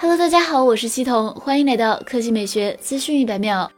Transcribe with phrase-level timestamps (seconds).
[0.00, 3.68] Hello，大家好，我是系统，欢迎来到科技美学资讯一百秒。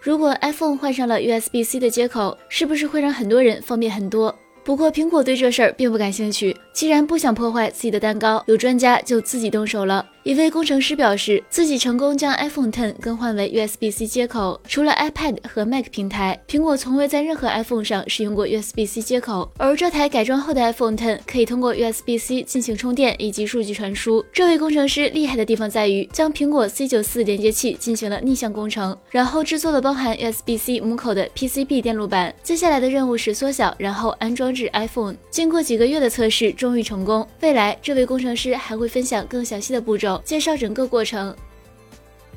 [0.00, 4.34] 如果 iPhone 换上了 USB-C 的接口，是不是会让很多人方便很多？
[4.64, 10.04] 不过苹果对这事儿并不感兴趣，既然不想破坏自己的蛋糕，有专家就自己动手了。
[10.24, 14.60] 一位工程师表示，自己成功将 iPhone 10更换为 USB-C 接口。
[14.68, 19.50] 除了 iPad 和 Mac 平台，苹果从未在任何 iPhone 上使用过 USB-C 接口。
[19.56, 24.22] 而这台改装后的 iPhone 10可以通过 USB-C 进行充电以及数据传输。
[24.30, 32.34] 这位工程师厉害的地方在于，将苹果 C94 连接器进行了逆向工程，然后制作了包含 USB-C 母口的 PCB 电路板。
[32.42, 35.14] 接下来的任务是缩小，然后安装至 iPhone。
[35.30, 37.24] 经过几个月的测试，终终于成功。
[37.42, 40.20] 未来，这位工程师还会分享更详细的步骤。
[40.24, 41.32] 介绍整个过程。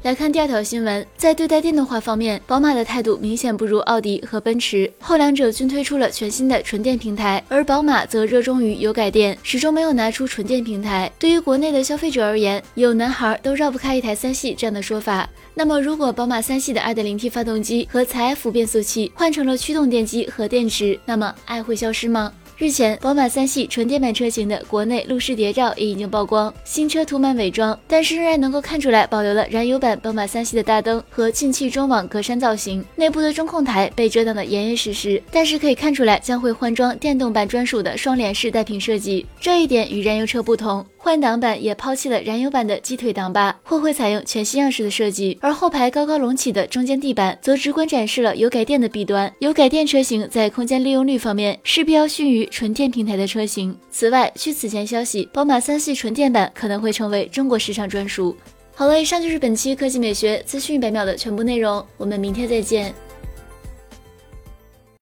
[0.03, 11.11] 来看第二条新闻，在对待电动化方面，宝马的态度明显不如奥迪和奔驰，后两者均推出了全新的纯电平台，而宝马则热衷于油改电，始终没有拿出纯电平台。
[11.19, 15.27] 对于国内的消费者而言，有男孩都绕不开一台三系这样的说法。
[15.53, 22.31] 那么，如果宝马三系的 2.0T 发动机和采埃孚变速器换成了驱动电机和电池，那么爱会消失吗？
[22.59, 40.85] 日前，宝马三系纯电版车型的国内路试谍照也已经曝光，新车涂满伪装，但是仍然能够看出来保留了燃油版宝马三系的大灯和进气中网格栅造型，内部的中控台被遮挡的严严实实，但是可以看出来将会换装电动版专属的双联式带屏设计，这一点与燃油车不同。
[41.09, 49.33] 换挡版也抛弃了燃油版的鸡腿挡把，或会采用全新样式的设计，而后排高高隆起的中间地板则直观展示了油改电的弊端。
[49.39, 53.75] 油改电车型在空间利用率方面势必要逊于纯电平台的车型。
[53.89, 58.37] 此外，据此前消息，宝马三系纯电版可能会成为中国市场专属。
[58.75, 62.93] 好了，以上就是本期科技美学资讯一百秒的全部内容，我们明天再见。